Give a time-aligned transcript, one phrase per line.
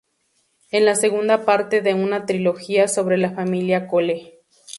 [0.71, 4.39] Es la segunda parte de una trilogía sobre la familia Cole.